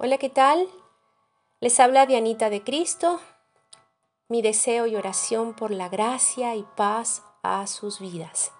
Hola, 0.00 0.16
¿qué 0.18 0.28
tal? 0.28 0.68
Les 1.58 1.80
habla 1.80 2.06
Dianita 2.06 2.50
de 2.50 2.62
Cristo. 2.62 3.18
Mi 4.28 4.42
deseo 4.42 4.86
y 4.86 4.94
oración 4.94 5.54
por 5.54 5.72
la 5.72 5.88
gracia 5.88 6.54
y 6.54 6.64
paz 6.76 7.24
a 7.42 7.66
sus 7.66 7.98
vidas. 7.98 8.52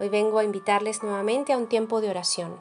Hoy 0.00 0.08
vengo 0.08 0.40
a 0.40 0.44
invitarles 0.44 1.04
nuevamente 1.04 1.52
a 1.52 1.56
un 1.56 1.68
tiempo 1.68 2.00
de 2.00 2.10
oración. 2.10 2.60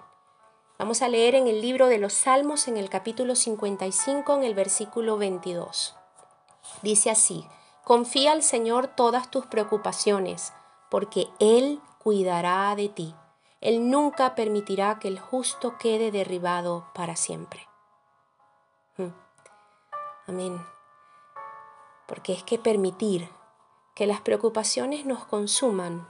Vamos 0.78 1.02
a 1.02 1.10
leer 1.10 1.34
en 1.34 1.48
el 1.48 1.62
libro 1.62 1.88
de 1.88 1.98
los 1.98 2.14
Salmos 2.14 2.68
en 2.68 2.78
el 2.78 2.92
capítulo 2.92 3.34
55 3.34 4.36
en 4.36 4.44
el 4.44 4.54
versículo 4.54 5.18
22. 5.18 5.96
Dice 6.84 7.10
así, 7.10 7.44
confía 7.84 8.34
al 8.34 8.44
Señor 8.44 8.86
todas 8.86 9.32
tus 9.32 9.48
preocupaciones, 9.48 10.54
porque 10.92 11.26
Él 11.40 11.82
cuidará 11.98 12.76
de 12.76 12.90
ti. 12.90 13.16
Él 13.64 13.90
nunca 13.90 14.36
permitirá 14.36 15.00
que 15.00 15.08
el 15.08 15.22
justo 15.22 15.78
quede 15.78 16.12
derribado 16.12 16.86
para 16.94 17.16
siempre. 17.16 17.66
Hmm. 18.98 19.14
Amén. 20.28 20.62
Porque 22.06 22.34
es 22.34 22.44
que 22.44 22.60
permitir 22.60 23.30
que 23.96 24.06
las 24.06 24.20
preocupaciones 24.20 25.06
nos 25.06 25.24
consuman 25.24 26.06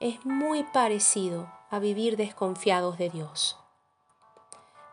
es 0.00 0.24
muy 0.24 0.64
parecido 0.64 1.52
a 1.68 1.78
vivir 1.78 2.16
desconfiados 2.16 2.96
de 2.96 3.10
Dios. 3.10 3.58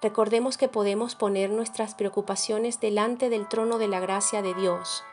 Recordemos 0.01 0.57
que 0.57 0.67
podemos 0.67 1.15
poner 1.15 1.49
nuestras 1.49 1.95
preocupaciones 1.95 2.81
delante 2.81 3.29
del 3.29 3.47
trono 3.47 3.77
de 3.77 3.87
la 3.87 4.01
gracia 4.01 4.41
de 4.41 4.53
Dios, 4.53 5.05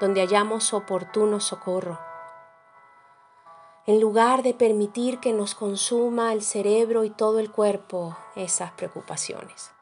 donde 0.00 0.20
hallamos 0.20 0.74
oportuno 0.74 1.40
socorro 1.40 1.98
en 3.90 4.00
lugar 4.00 4.44
de 4.44 4.54
permitir 4.54 5.18
que 5.18 5.32
nos 5.32 5.56
consuma 5.56 6.32
el 6.32 6.42
cerebro 6.42 7.02
y 7.02 7.10
todo 7.10 7.40
el 7.40 7.50
cuerpo 7.50 8.16
esas 8.36 8.70
preocupaciones. 8.70 9.72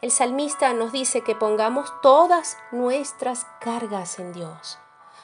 El 0.00 0.10
salmista 0.10 0.72
nos 0.72 0.90
dice 0.90 1.20
que 1.20 1.36
pongamos 1.36 1.92
todas 2.02 2.58
nuestras 2.72 3.46
cargas 3.60 4.18
en 4.18 4.32
Dios 4.32 4.80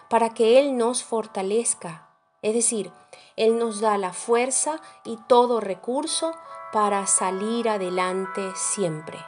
para 0.09 0.33
que 0.35 0.61
Él 0.61 0.77
nos 0.77 1.03
fortalezca. 1.03 2.09
Es 2.43 2.55
decir, 2.55 2.93
Él 3.35 3.59
nos 3.59 3.81
da 3.81 3.99
la 3.99 4.13
fuerza 4.13 4.81
y 5.03 5.17
todo 5.27 5.59
recurso 5.59 6.33
para 6.73 7.09
salir 7.09 7.69
adelante 7.69 8.53
siempre. 8.55 9.19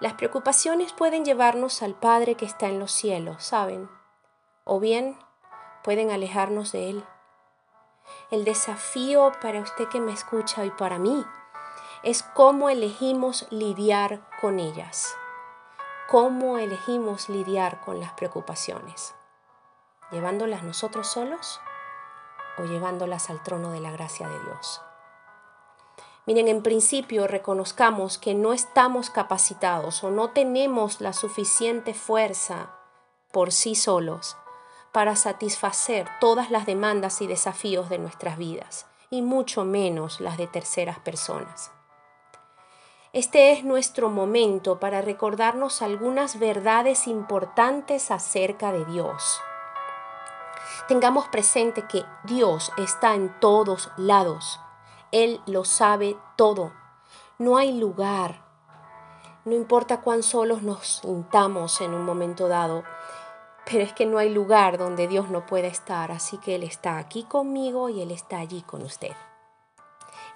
Las 0.00 0.14
preocupaciones 0.14 0.92
pueden 0.92 1.24
llevarnos 1.24 1.80
al 1.80 1.94
Padre 1.94 2.34
que 2.34 2.44
está 2.44 2.66
en 2.66 2.80
los 2.80 2.90
cielos, 2.90 3.44
¿saben? 3.44 3.88
O 4.64 4.80
bien 4.80 5.16
pueden 5.84 6.10
alejarnos 6.10 6.72
de 6.72 6.90
Él. 6.90 7.04
El 8.30 8.44
desafío 8.44 9.32
para 9.40 9.60
usted 9.60 9.86
que 9.88 10.00
me 10.00 10.12
escucha 10.12 10.64
y 10.64 10.70
para 10.70 10.98
mí 10.98 11.24
es 12.02 12.22
cómo 12.22 12.70
elegimos 12.70 13.46
lidiar 13.50 14.22
con 14.40 14.58
ellas, 14.58 15.14
cómo 16.08 16.58
elegimos 16.58 17.28
lidiar 17.28 17.80
con 17.82 18.00
las 18.00 18.12
preocupaciones, 18.14 19.14
llevándolas 20.10 20.62
nosotros 20.64 21.06
solos 21.06 21.60
o 22.58 22.64
llevándolas 22.64 23.28
al 23.28 23.42
trono 23.42 23.70
de 23.70 23.80
la 23.80 23.90
gracia 23.90 24.26
de 24.26 24.40
Dios. 24.40 24.80
Miren, 26.26 26.48
en 26.48 26.62
principio 26.62 27.26
reconozcamos 27.26 28.16
que 28.16 28.32
no 28.32 28.54
estamos 28.54 29.10
capacitados 29.10 30.02
o 30.02 30.10
no 30.10 30.30
tenemos 30.30 31.02
la 31.02 31.12
suficiente 31.12 31.92
fuerza 31.92 32.70
por 33.30 33.52
sí 33.52 33.74
solos 33.74 34.38
para 34.94 35.16
satisfacer 35.16 36.06
todas 36.20 36.52
las 36.52 36.66
demandas 36.66 37.20
y 37.20 37.26
desafíos 37.26 37.88
de 37.88 37.98
nuestras 37.98 38.38
vidas, 38.38 38.86
y 39.10 39.22
mucho 39.22 39.64
menos 39.64 40.20
las 40.20 40.38
de 40.38 40.46
terceras 40.46 41.00
personas. 41.00 41.72
Este 43.12 43.50
es 43.50 43.64
nuestro 43.64 44.08
momento 44.08 44.78
para 44.78 45.02
recordarnos 45.02 45.82
algunas 45.82 46.38
verdades 46.38 47.08
importantes 47.08 48.12
acerca 48.12 48.70
de 48.70 48.84
Dios. 48.84 49.40
Tengamos 50.86 51.26
presente 51.26 51.82
que 51.88 52.04
Dios 52.22 52.70
está 52.76 53.16
en 53.16 53.34
todos 53.40 53.90
lados. 53.96 54.60
Él 55.10 55.40
lo 55.46 55.64
sabe 55.64 56.16
todo. 56.36 56.72
No 57.38 57.56
hay 57.56 57.76
lugar. 57.76 58.44
No 59.44 59.54
importa 59.54 60.02
cuán 60.02 60.22
solos 60.22 60.62
nos 60.62 61.00
sintamos 61.02 61.80
en 61.80 61.94
un 61.94 62.04
momento 62.04 62.46
dado, 62.46 62.84
pero 63.64 63.82
es 63.82 63.92
que 63.92 64.06
no 64.06 64.18
hay 64.18 64.32
lugar 64.32 64.78
donde 64.78 65.08
Dios 65.08 65.30
no 65.30 65.46
pueda 65.46 65.68
estar, 65.68 66.12
así 66.12 66.38
que 66.38 66.54
Él 66.54 66.62
está 66.62 66.98
aquí 66.98 67.24
conmigo 67.24 67.88
y 67.88 68.02
Él 68.02 68.10
está 68.10 68.38
allí 68.38 68.62
con 68.62 68.82
usted. 68.82 69.12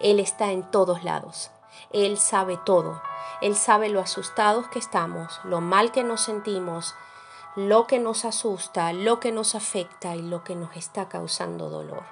Él 0.00 0.20
está 0.20 0.52
en 0.52 0.70
todos 0.70 1.04
lados. 1.04 1.50
Él 1.92 2.18
sabe 2.18 2.58
todo. 2.64 3.00
Él 3.40 3.54
sabe 3.54 3.88
lo 3.88 4.00
asustados 4.00 4.68
que 4.68 4.78
estamos, 4.78 5.40
lo 5.44 5.60
mal 5.60 5.92
que 5.92 6.04
nos 6.04 6.22
sentimos, 6.22 6.94
lo 7.54 7.86
que 7.86 7.98
nos 7.98 8.24
asusta, 8.24 8.92
lo 8.92 9.20
que 9.20 9.32
nos 9.32 9.54
afecta 9.54 10.16
y 10.16 10.22
lo 10.22 10.42
que 10.44 10.56
nos 10.56 10.76
está 10.76 11.08
causando 11.08 11.70
dolor. 11.70 12.04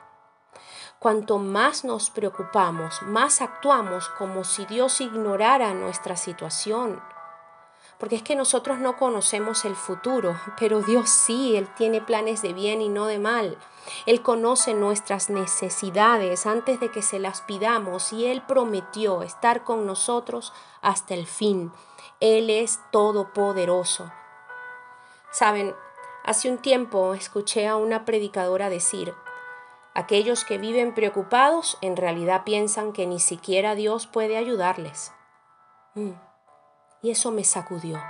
Cuanto 0.99 1.39
más 1.39 1.85
nos 1.85 2.11
preocupamos, 2.11 3.03
más 3.03 3.43
actuamos 3.43 4.09
como 4.11 4.45
si 4.45 4.67
Dios 4.67 5.01
ignorara 5.01 5.75
nuestra 5.75 6.17
situación 6.17 7.01
porque 7.99 8.17
es 8.17 8.23
que 8.23 8.37
nosotros 8.37 8.79
no 8.79 8.97
conocemos 8.97 9.65
el 9.65 9.75
futuro, 9.75 10.39
pero 10.59 10.83
Dios 10.83 11.09
sí, 11.09 11.57
Él 11.57 11.69
tiene 11.75 12.01
planes 12.01 12.43
de 12.43 12.53
bien 12.53 12.83
y 12.83 12.89
no 12.89 13.07
de 13.07 13.19
mal. 13.19 13.57
Él 14.05 14.23
conoce 14.23 14.75
nuestras 14.75 15.31
necesidades 15.31 16.47
antes 16.47 16.79
de 16.81 16.91
que 16.91 17.03
se 17.03 17.19
las 17.19 17.41
pidamos 17.43 18.13
y 18.13 18.27
Él 18.27 18.43
prometió 18.43 19.23
estar 19.23 19.65
con 19.65 19.87
nosotros 19.87 20.53
hasta 20.83 21.15
el 21.15 21.27
fin. 21.27 21.73
Él 22.21 22.51
es 22.51 22.81
todopoderoso. 22.91 24.13
Saben, 25.31 25.75
hace 26.25 26.51
un 26.51 26.59
tiempo 26.59 27.15
escuché 27.15 27.67
a 27.67 27.77
una 27.77 28.05
predicadora 28.05 28.69
decir, 28.69 29.15
aquellos 29.95 30.45
que 30.45 30.59
viven 30.59 30.95
preocupados 30.95 31.79
en 31.81 31.97
realidad 31.97 32.45
piensan 32.45 32.93
que 32.93 33.07
ni 33.07 33.21
siquiera 33.21 33.75
Dios 33.75 34.07
puede 34.07 34.37
ayudarles. 34.37 35.13
Mm 35.95 36.26
y 37.07 37.13
eso 37.13 37.31
me 37.31 37.45
sacudió. 37.45 38.03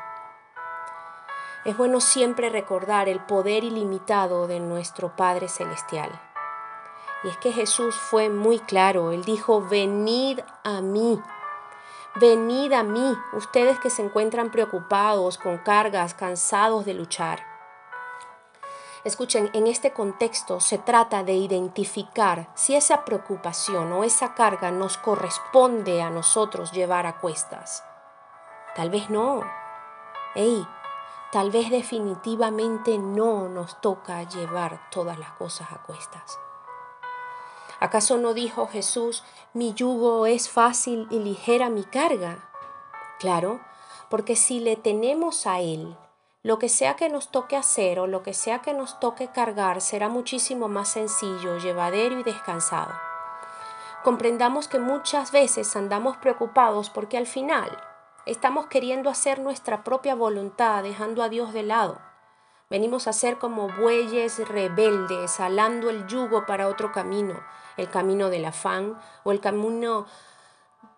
Es 1.66 1.76
bueno 1.76 2.00
siempre 2.00 2.48
recordar 2.48 3.10
el 3.10 3.20
poder 3.20 3.62
ilimitado 3.62 4.46
de 4.46 4.58
nuestro 4.58 5.14
Padre 5.14 5.48
Celestial. 5.48 6.18
Y 7.22 7.28
es 7.28 7.36
que 7.36 7.52
Jesús 7.52 7.94
fue 7.94 8.30
muy 8.30 8.58
claro, 8.58 9.12
Él 9.12 9.22
dijo, 9.22 9.60
venid 9.60 10.40
a 10.64 10.80
mí, 10.80 11.20
venid 12.14 12.72
a 12.72 12.84
mí, 12.84 13.14
ustedes 13.34 13.78
que 13.80 13.90
se 13.90 14.02
encuentran 14.02 14.50
preocupados, 14.50 15.36
con 15.36 15.58
cargas, 15.58 16.14
cansados 16.14 16.86
de 16.86 16.94
luchar. 16.94 17.40
Escuchen, 19.04 19.50
en 19.52 19.66
este 19.66 19.92
contexto 19.92 20.58
se 20.60 20.78
trata 20.78 21.22
de 21.22 21.34
identificar 21.34 22.48
si 22.54 22.74
esa 22.74 23.04
preocupación 23.04 23.92
o 23.92 24.04
esa 24.04 24.32
carga 24.32 24.70
nos 24.70 24.96
corresponde 24.96 26.00
a 26.00 26.08
nosotros 26.08 26.72
llevar 26.72 27.04
a 27.04 27.20
cuestas. 27.20 27.84
Tal 28.76 28.90
vez 28.90 29.08
no. 29.08 29.42
Ey, 30.34 30.66
tal 31.32 31.50
vez 31.50 31.70
definitivamente 31.70 32.98
no 32.98 33.48
nos 33.48 33.80
toca 33.80 34.22
llevar 34.24 34.90
todas 34.90 35.18
las 35.18 35.32
cosas 35.32 35.72
a 35.72 35.78
cuestas. 35.78 36.38
¿Acaso 37.80 38.18
no 38.18 38.34
dijo 38.34 38.66
Jesús, 38.66 39.24
mi 39.54 39.72
yugo 39.72 40.26
es 40.26 40.50
fácil 40.50 41.08
y 41.10 41.20
ligera 41.20 41.70
mi 41.70 41.84
carga? 41.84 42.50
Claro, 43.18 43.60
porque 44.10 44.36
si 44.36 44.60
le 44.60 44.76
tenemos 44.76 45.46
a 45.46 45.60
Él, 45.60 45.96
lo 46.42 46.58
que 46.58 46.68
sea 46.68 46.96
que 46.96 47.08
nos 47.08 47.30
toque 47.30 47.56
hacer 47.56 47.98
o 47.98 48.06
lo 48.06 48.22
que 48.22 48.34
sea 48.34 48.60
que 48.60 48.74
nos 48.74 49.00
toque 49.00 49.28
cargar 49.28 49.80
será 49.80 50.10
muchísimo 50.10 50.68
más 50.68 50.90
sencillo, 50.90 51.56
llevadero 51.58 52.20
y 52.20 52.22
descansado. 52.22 52.92
Comprendamos 54.04 54.68
que 54.68 54.78
muchas 54.78 55.32
veces 55.32 55.74
andamos 55.76 56.18
preocupados 56.18 56.90
porque 56.90 57.16
al 57.16 57.26
final 57.26 57.76
Estamos 58.26 58.66
queriendo 58.66 59.08
hacer 59.08 59.38
nuestra 59.38 59.84
propia 59.84 60.16
voluntad, 60.16 60.82
dejando 60.82 61.22
a 61.22 61.28
Dios 61.28 61.52
de 61.52 61.62
lado. 61.62 62.00
Venimos 62.68 63.06
a 63.06 63.12
ser 63.12 63.38
como 63.38 63.68
bueyes 63.68 64.48
rebeldes, 64.48 65.38
alando 65.38 65.90
el 65.90 66.08
yugo 66.08 66.44
para 66.44 66.66
otro 66.66 66.90
camino, 66.90 67.38
el 67.76 67.88
camino 67.88 68.28
del 68.28 68.46
afán 68.46 68.98
o 69.22 69.30
el 69.30 69.38
camino, 69.38 70.06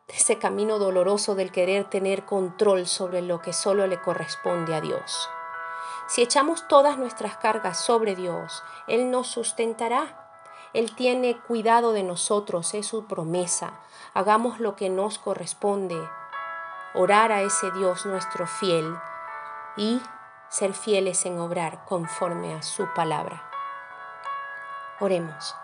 ese 0.09 0.39
camino 0.39 0.79
doloroso 0.79 1.35
del 1.35 1.53
querer 1.53 1.85
tener 1.85 2.25
control 2.25 2.87
sobre 2.87 3.21
lo 3.21 3.43
que 3.43 3.53
solo 3.53 3.87
le 3.87 4.01
corresponde 4.01 4.75
a 4.75 4.81
Dios. 4.81 5.29
Si 6.07 6.23
echamos 6.23 6.67
todas 6.67 6.97
nuestras 6.97 7.37
cargas 7.37 7.79
sobre 7.79 8.17
Dios, 8.17 8.63
Él 8.87 9.11
nos 9.11 9.27
sustentará. 9.27 10.31
Él 10.73 10.95
tiene 10.95 11.39
cuidado 11.39 11.93
de 11.93 12.05
nosotros, 12.05 12.73
es 12.73 12.87
su 12.87 13.05
promesa. 13.05 13.81
Hagamos 14.15 14.61
lo 14.61 14.77
que 14.77 14.89
nos 14.89 15.19
corresponde, 15.19 16.01
orar 16.99 17.31
a 17.31 17.43
ese 17.43 17.71
Dios 17.71 18.07
nuestro 18.07 18.49
fiel 18.49 18.93
y 19.77 20.03
ser 20.49 20.75
fieles 20.75 21.25
en 21.27 21.39
obrar 21.39 21.85
conforme 21.85 22.55
a 22.55 22.63
su 22.63 22.93
palabra. 22.93 23.49
Oremos. 24.99 25.55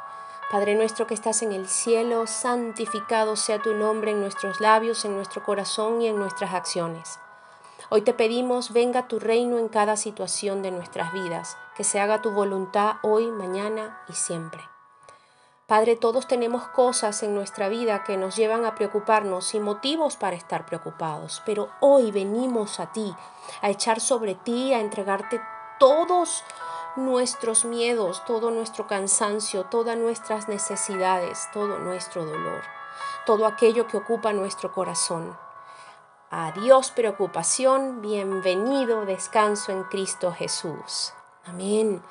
Padre 0.52 0.76
nuestro 0.76 1.08
que 1.08 1.14
estás 1.14 1.42
en 1.42 1.52
el 1.52 1.66
cielo, 1.66 2.28
santificado 2.28 3.34
sea 3.34 3.58
tu 3.58 3.74
nombre 3.74 4.12
en 4.12 4.20
nuestros 4.20 4.60
labios, 4.60 5.04
en 5.04 5.16
nuestro 5.16 5.42
corazón 5.42 6.02
y 6.02 6.06
en 6.06 6.16
nuestras 6.16 6.54
acciones. 6.54 7.18
Hoy 7.88 8.02
te 8.02 8.14
pedimos, 8.14 8.72
venga 8.72 9.08
tu 9.08 9.18
reino 9.18 9.58
en 9.58 9.68
cada 9.68 9.96
situación 9.96 10.62
de 10.62 10.70
nuestras 10.70 11.12
vidas, 11.12 11.56
que 11.76 11.82
se 11.82 11.98
haga 11.98 12.22
tu 12.22 12.30
voluntad 12.30 12.96
hoy, 13.02 13.26
mañana 13.26 14.00
y 14.08 14.12
siempre. 14.12 14.62
Padre, 15.66 15.96
todos 15.96 16.28
tenemos 16.28 16.68
cosas 16.68 17.22
en 17.22 17.34
nuestra 17.34 17.70
vida 17.70 18.04
que 18.04 18.18
nos 18.18 18.36
llevan 18.36 18.66
a 18.66 18.74
preocuparnos 18.74 19.54
y 19.54 19.60
motivos 19.60 20.16
para 20.16 20.36
estar 20.36 20.66
preocupados, 20.66 21.42
pero 21.46 21.70
hoy 21.80 22.10
venimos 22.10 22.80
a 22.80 22.92
ti, 22.92 23.14
a 23.62 23.70
echar 23.70 23.98
sobre 23.98 24.34
ti, 24.34 24.74
a 24.74 24.80
entregarte 24.80 25.40
todos 25.78 26.44
nuestros 26.96 27.64
miedos, 27.64 28.22
todo 28.26 28.50
nuestro 28.50 28.86
cansancio, 28.86 29.64
todas 29.64 29.96
nuestras 29.96 30.48
necesidades, 30.48 31.48
todo 31.54 31.78
nuestro 31.78 32.26
dolor, 32.26 32.60
todo 33.24 33.46
aquello 33.46 33.86
que 33.86 33.96
ocupa 33.96 34.34
nuestro 34.34 34.70
corazón. 34.70 35.34
Adiós 36.30 36.90
preocupación, 36.90 38.02
bienvenido 38.02 39.06
descanso 39.06 39.72
en 39.72 39.84
Cristo 39.84 40.30
Jesús. 40.30 41.14
Amén. 41.46 42.02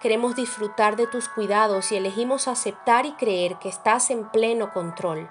Queremos 0.00 0.36
disfrutar 0.36 0.94
de 0.94 1.08
tus 1.08 1.28
cuidados 1.28 1.90
y 1.90 1.96
elegimos 1.96 2.46
aceptar 2.46 3.04
y 3.04 3.12
creer 3.12 3.58
que 3.58 3.68
estás 3.68 4.10
en 4.10 4.28
pleno 4.30 4.72
control. 4.72 5.28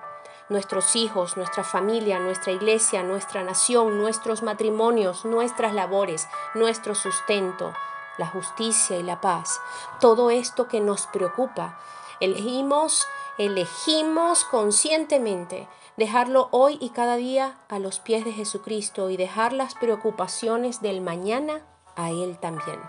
Nuestros 0.50 0.96
hijos, 0.98 1.38
nuestra 1.38 1.64
familia, 1.64 2.20
nuestra 2.20 2.52
iglesia, 2.52 3.02
nuestra 3.04 3.44
nación, 3.44 3.98
nuestros 3.98 4.44
matrimonios, 4.44 5.24
nuestras 5.24 5.74
labores, 5.74 6.28
nuestro 6.54 6.96
sustento, 6.96 7.74
la 8.18 8.28
justicia 8.28 8.98
y 8.98 9.04
la 9.04 9.22
paz. 9.22 9.62
Todo 10.02 10.32
esto 10.32 10.68
que 10.68 10.82
nos 10.82 11.08
preocupa, 11.08 11.80
elegimos, 12.20 13.08
elegimos 13.38 14.44
conscientemente 14.44 15.70
dejarlo 15.96 16.50
hoy 16.52 16.78
y 16.82 16.90
cada 16.90 17.16
día 17.16 17.58
a 17.70 17.80
los 17.80 18.02
pies 18.02 18.26
de 18.26 18.34
Jesucristo 18.34 19.10
y 19.10 19.16
dejar 19.16 19.54
las 19.54 19.76
preocupaciones 19.76 20.82
del 20.82 21.00
mañana 21.00 21.62
a 21.96 22.10
Él 22.10 22.38
también 22.38 22.80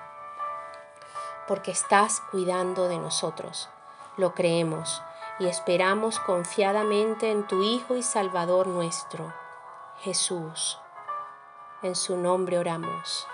porque 1.47 1.71
estás 1.71 2.21
cuidando 2.31 2.89
de 2.89 2.99
nosotros. 2.99 3.69
Lo 4.17 4.35
creemos 4.35 5.03
y 5.39 5.47
esperamos 5.47 6.19
confiadamente 6.21 7.31
en 7.31 7.47
tu 7.47 7.63
Hijo 7.63 7.97
y 7.97 8.03
Salvador 8.03 8.67
nuestro, 8.67 9.33
Jesús. 10.01 10.79
En 11.83 11.95
su 11.95 12.17
nombre 12.17 12.59
oramos, 12.59 13.27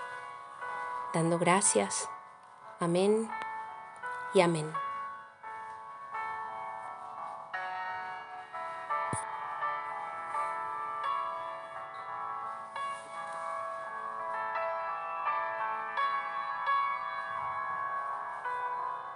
dando 1.13 1.39
gracias. 1.39 2.09
Amén 2.79 3.29
y 4.33 4.41
amén. 4.41 4.82